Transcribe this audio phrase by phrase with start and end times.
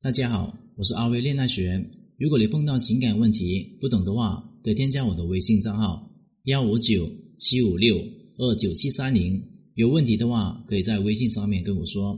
[0.00, 1.84] 大家好，我是阿威恋爱学。
[2.18, 6.08] 如果你碰到情感问题不懂的话，可以添加我的微信账号
[6.44, 7.96] 幺五九七五六
[8.36, 9.42] 二九七三零。
[9.74, 12.16] 有问题的话，可以在微信上面跟我说。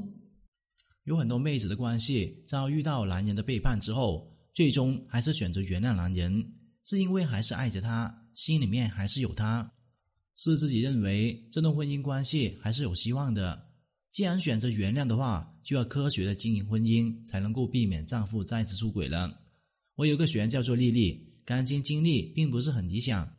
[1.04, 6.44] 有很多妹子的关系遭遇到男人的背叛之后，最终还是选择原谅男人，
[6.84, 9.72] 是因为还是爱着他，心里面还是有他，
[10.36, 13.69] 是自己认为这段婚姻关系还是有希望的。
[14.10, 19.40] 既然选择原谅的话，就要科学的经营婚姻，才能够避免丈夫再次出轨了。
[19.94, 23.36] 我有个学员叫做丽丽，感情经历并不是很理想，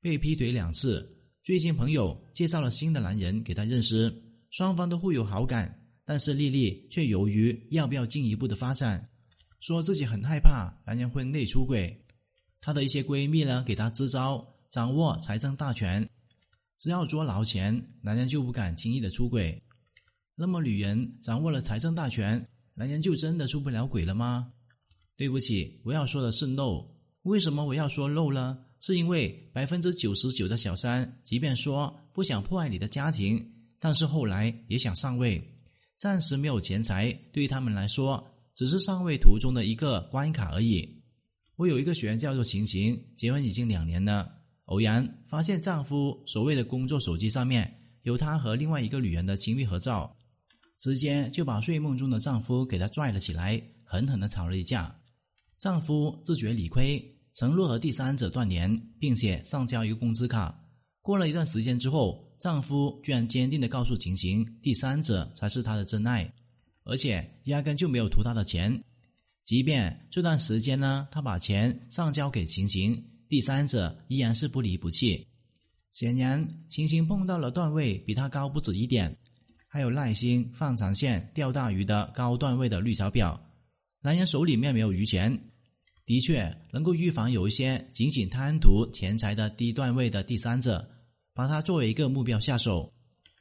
[0.00, 1.10] 被劈腿两次。
[1.42, 9.10] 最近朋友介绍了新的男人给她认识，双方都互有好感，但是丽丽却犹豫要不要进一步的发展，
[9.58, 12.06] 说自己很害怕男人婚内出轨。
[12.60, 16.08] 她的一些闺蜜呢，给她支招，掌握财政大权，
[16.78, 19.60] 只要捉牢钱，男人就不敢轻易的出轨。
[20.36, 24.52] 那么，女人掌握了财政大权，男人就真的出不了轨了吗？
[25.16, 26.86] 对不起，我要说的是 no。
[27.22, 28.58] 为什么我要说 no 呢？
[28.80, 35.56] 是因为百分之九十九的小三，即便说不想破坏你的家庭，但是后来也想上位。
[35.96, 41.02] 暂时没有钱财，对于他们来说，只是上位途中的一个关卡而已。
[41.54, 44.28] 我有一个学员叫做晴晴，结婚已经两年了，
[44.64, 47.72] 偶然发现丈夫所谓的工作手机上面
[48.02, 50.16] 有她和另外一个女人的亲密合照。
[50.78, 55.00] 直接就把睡梦中的丈夫给她拽了起来，狠狠的吵了一架。
[55.58, 57.02] 丈夫自觉理亏，
[57.34, 60.60] 承诺和第三者断联，并且上交一个工资卡。
[61.00, 66.30] 过了一段时间之后，丈夫居然坚定的告诉晴晴，第三者才是他的真爱，
[66.84, 68.82] 而且压根就没有图他的钱。
[69.44, 75.26] 即便这段时间呢，他把钱上交给晴晴，第三者依然是不离不弃。
[75.92, 79.16] 显然，晴晴碰到了段位比他高不止一点。
[79.74, 83.36] 还有耐心放长线钓大鱼的高段位的绿茶婊，
[84.02, 85.36] 男人手里面没有余钱，
[86.06, 90.88] 的确能够预防有一些仅仅贪图钱财的低段位的第三者，
[91.34, 92.88] 把他作为一个目标下手。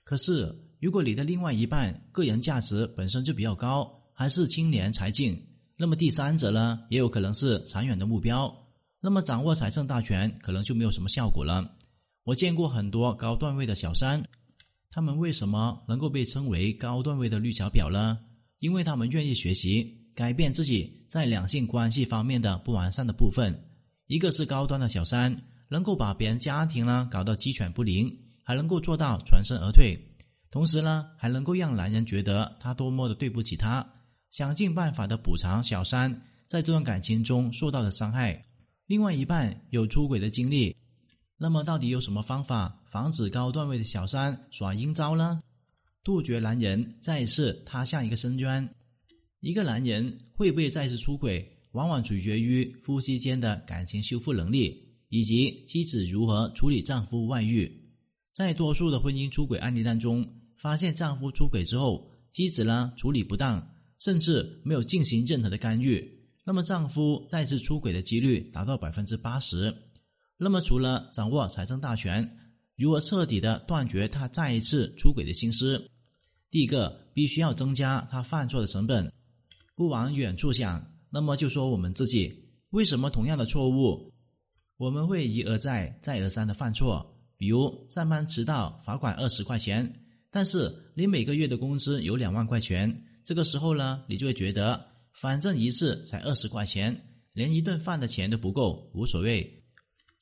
[0.04, 5.40] 可是，如果你的另外一半个人价值本身就比较高，还是青年才俊，
[5.78, 8.52] 那么第三者呢，也有可能是长远的目标。
[9.00, 11.78] 那么掌握财政大权，可能就没有什么效果了。
[12.24, 14.24] 我见过很多高段位的小三。
[14.96, 18.20] 他们为什么能够被称为高段位的绿茶婊呢？
[18.60, 23.60] 因为他们愿意学习，改变自己在两性关系方面的不完善的部分。
[24.06, 25.36] 一个是高端的小三，
[25.68, 29.98] 能够把别人家庭呢搞得鸡犬不宁，还能够做到全身而退，
[30.52, 33.84] 同时呢还能够让男人觉得他多么的对不起他，
[34.30, 38.46] 想尽办法的补偿小三在这段感情中受到的伤害。
[38.86, 40.76] 另外一半有出轨的经历。
[41.38, 45.42] 那么，到底有什么方法防止高段位的小三耍阴招呢？
[46.04, 48.70] 杜绝男人再次踏下一个深渊。
[49.40, 57.92] 一个男人会不会再次出轨，往往取决于夫妻间的感情修复能力，以及妻子如何处理丈夫外遇。
[58.32, 60.26] 在多数的婚姻出轨案例当中，
[60.58, 69.76] 发现丈夫出轨之后，妻子呢处理不当，甚至没有进行任何的干预，那么丈夫再次出轨的几率达到百分之八十。
[70.44, 72.38] 那么，除了掌握财政大权，
[72.76, 75.90] 如何彻底的断绝他再一次出轨的心思？
[76.52, 79.10] 第一个，必须要增加他犯错的成本。
[79.74, 84.14] 不往远处想，那么就说我们自己，为什么同样的错误，
[84.76, 87.24] 我们会一而再、再而三的犯错？
[87.38, 89.90] 比如上班迟到，罚款二十块钱，
[90.30, 92.94] 但是你每个月的工资有两万块钱，
[93.24, 97.02] 这个时候呢，你就会觉得，反正一次才二十块钱，
[97.32, 99.63] 连一顿饭的钱都不够，无所谓。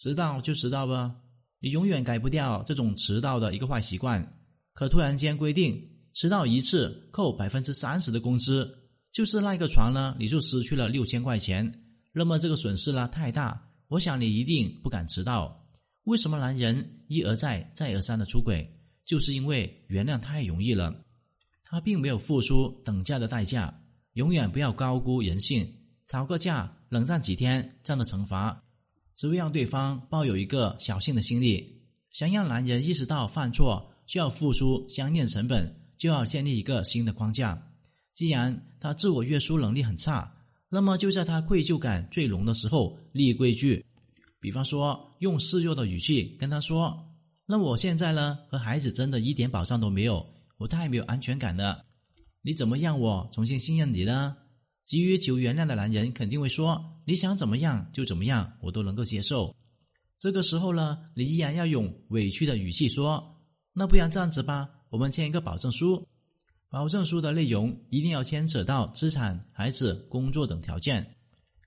[0.02, 1.16] 迟到就迟到吧，
[1.60, 4.36] 你永远改不掉这种迟到的一个坏习惯。
[4.74, 5.80] 可突然间规定
[6.16, 8.80] 迟到一次扣百分之三十的工资，
[9.14, 11.72] 就是那个床呢，你就失去了六千块钱。
[12.14, 15.56] 那么这个损失呢太大，我想你一定不敢迟到。
[16.06, 18.68] 为什么男人一而再再而三的出轨？
[19.06, 20.92] 就是因为原谅太容易了，
[21.64, 23.72] 他并没有付出等价的代价。
[24.14, 25.72] 永远不要高估人性，
[26.08, 28.64] 吵个架冷战几天这样的惩罚。
[29.22, 31.80] 只会让对方抱有一个侥幸的心理。
[32.10, 37.62] 想让男人意识到犯错需要付出相应成本，就要建立一个新的框架。
[38.14, 40.34] 既然他自我约束能力很差，
[40.70, 43.86] 那么就在他愧疚感最浓的时候立规矩。
[44.40, 46.92] 比方说，用示弱的语气跟他说
[47.46, 50.26] ：“那我现在呢，和孩子真的一点保障都没有，
[50.58, 51.86] 我太没有安全感了。
[52.42, 54.36] 你怎么让我重新信任你呢？”
[54.84, 56.82] 急于求原谅的男人肯定会说。
[57.06, 59.56] 你想怎么样就怎么样，我都能够接受。
[60.20, 63.42] 这个时候呢，你依然要用委屈的语气说
[63.74, 66.08] ：“那不然这样子吧，我们签一个保证书，
[66.70, 71.16] 保证书的内容一定要牵扯到资产、孩子、工作等条件，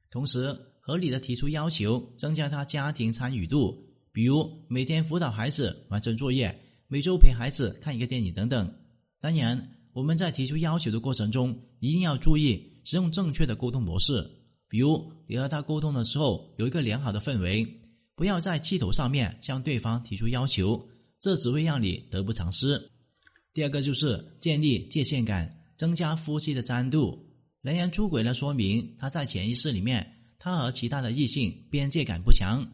[0.08, 3.76] 同时合理的提出要求，增加他家庭参与度，
[4.12, 6.56] 比如每天辅导孩子完成作业，
[6.86, 8.72] 每周陪孩子看一个电影等等。
[9.20, 14.24] 当然，我们在提出要求的过程中，一定要注意使用正确的沟通模式，
[14.68, 17.66] 比如你和他沟通的时候有一个良好的氛围，
[18.14, 20.88] 不要在气头上面向对方提出要求，
[21.20, 22.90] 这只会让你得不偿失。
[23.52, 27.18] 第二个就是建立界限感，增加夫妻的粘度。
[27.62, 30.06] 男人出轨了，说明他在潜意识里面，
[30.38, 32.66] 他和其他的异性边界感不强。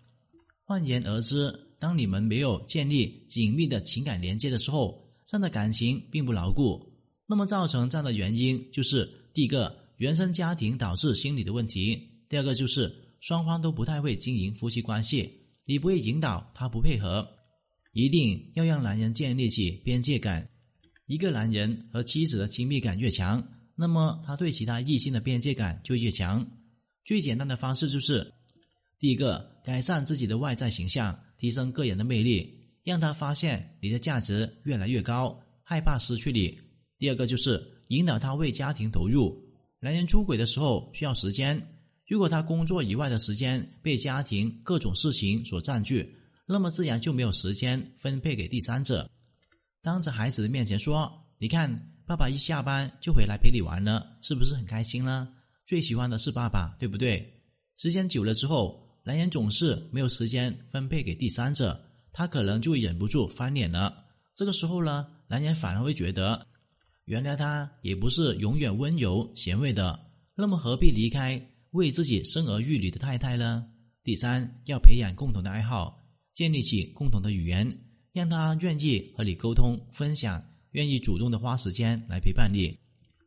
[0.64, 6.84] 换言而之，当你们没有建立紧密的情感连接的时候，这样的感情并不牢固。
[7.26, 11.94] 那么造成这样的原因就是：第一个，原生家庭导致心理的问题；
[12.26, 15.30] 第二个就是双方都不太会经营夫妻关系，
[15.66, 17.28] 你不会引导，他不配合。
[17.92, 20.48] 一定要让男人建立起边界感。
[21.04, 26.50] 一个男人和妻子的亲密感越强，那么他对其他异性的边界感就越强。
[27.04, 28.32] 最简单的方式就是：
[28.98, 32.50] 第一个，改善自己的外在形象，提升个人的魅力，
[32.84, 36.56] 让他发现你的价值越来越高，害怕失去你；
[36.96, 39.49] 第二个就是引导他为家庭投入。
[39.82, 41.60] 男人出轨的时候需要时间，
[42.06, 46.14] 如果他工作以外的时间被家庭各种事情所占据，
[46.46, 49.08] 那么自然就没有时间分配给第三者。
[49.82, 51.10] 当着孩子的面前说
[51.40, 51.72] ：“你看，
[52.06, 55.32] 爸爸一下班就回来陪你玩了，是不是很开心呢？
[55.64, 57.42] 最喜欢的是爸爸，对不对？”
[57.78, 61.82] 时间久了之后，男人总是没有时间分配给第三者，
[62.12, 64.04] 他可能就忍不住翻脸了。
[64.34, 66.46] 这个时候呢，男人反而会觉得，
[67.04, 69.98] 原来他也不是永远温柔贤惠的，
[70.36, 71.40] 那么何必离开
[71.72, 73.66] 为自己生儿育女的太太呢？
[74.02, 76.02] 第三，要培养共同的爱好，
[76.34, 77.86] 建立起共同的语言。
[78.12, 82.76] 让他愿意和你沟通分享，愿意主动的花时间来陪伴你，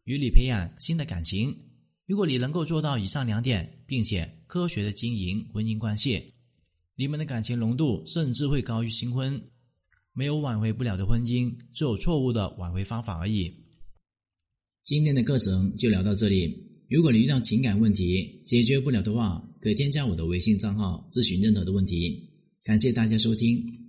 [0.04, 1.58] 与你培养新的感情。
[2.06, 6.34] 如果你能够做到以上两点，并且科学的经营婚姻关系，
[6.98, 9.42] 你们的感情浓度甚至会高于新婚。
[10.12, 13.62] 没有挽回不了的婚姻，只有错误的挽回方法而已。
[14.83, 16.53] 今天的课程就聊到这里。
[16.89, 22.21] 如果你遇到情感问题解决不了的话，可以添加我的微信账号咨询任何的问题。
[22.65, 23.82] 感谢大家收听。